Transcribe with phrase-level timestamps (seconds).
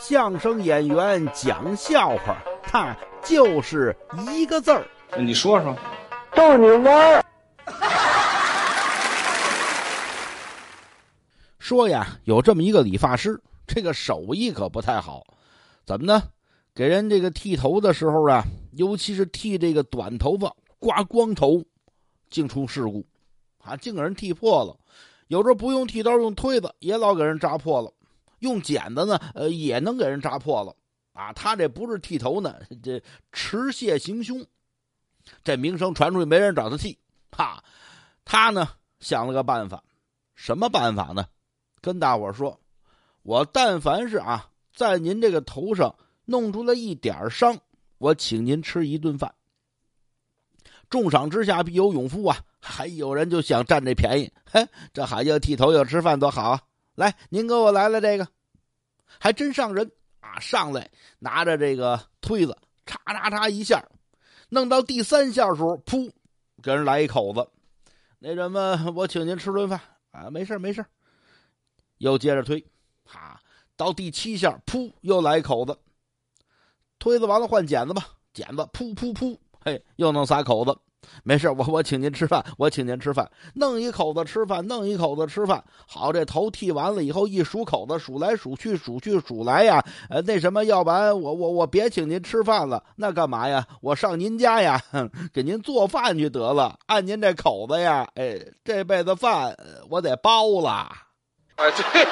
[0.00, 3.94] 相声演员讲笑话，他就是
[4.34, 4.88] 一个字儿。
[5.18, 5.76] 你说说，
[6.34, 7.24] 逗你玩儿。
[11.58, 15.22] 说呀，有这么一个理发师，这个手艺可不太好。
[15.84, 16.22] 怎么呢？
[16.74, 18.42] 给人这个剃头的时候啊，
[18.72, 21.62] 尤其是剃这个短头发、刮光头，
[22.30, 23.06] 净出事故，
[23.62, 24.74] 啊，净给人剃破了。
[25.28, 27.92] 有时候不用剃刀，用推子也老给人扎破了。
[28.40, 30.76] 用剪子呢，呃，也能给人扎破了。
[31.12, 33.02] 啊，他这不是剃头呢，这
[33.32, 34.44] 持械行凶。
[35.44, 36.98] 这名声传出去，没人找他剃。
[37.30, 37.62] 哈，
[38.24, 39.82] 他呢想了个办法，
[40.34, 41.26] 什么办法呢？
[41.80, 42.60] 跟大伙说，
[43.22, 45.94] 我但凡是啊，在您这个头上
[46.24, 47.58] 弄出来一点伤，
[47.98, 49.34] 我请您吃一顿饭。
[50.88, 52.38] 重赏之下必有勇夫啊！
[52.60, 56.62] 还有人就想占这便宜，嘿，这还要剃头要吃饭，多好啊！
[56.94, 58.26] 来，您给我来了这个，
[59.18, 60.38] 还真上人啊！
[60.38, 62.56] 上来拿着这个推子，
[62.86, 63.84] 嚓嚓嚓一下，
[64.50, 66.12] 弄到第三下时候，噗，
[66.62, 67.48] 给人来一口子。
[68.18, 70.84] 那什么，我请您吃顿饭啊，没事没事
[71.98, 72.64] 又接着推，
[73.04, 73.40] 哈，
[73.76, 75.76] 到第七下，噗，又来一口子。
[76.98, 80.78] 推子完了，换剪子吧，剪子，噗噗噗，嘿，又弄仨口子。
[81.24, 85.62] 没事，我我请您吃饭，我请您吃饭，弄一口子吃饭，弄一口子吃饭。
[85.86, 93.66] 好，这头剃完了以后，一数口子，数来数去，数去数来呀，呃，那什么，要不然我我我别请您吃饭了，那干嘛呀？
[93.80, 94.80] 我上您家呀，
[95.32, 96.78] 给您做饭去得了。
[96.86, 99.56] 按您这口子呀，哎，这辈子饭
[99.88, 100.90] 我得包了。
[101.56, 102.06] 哎，对。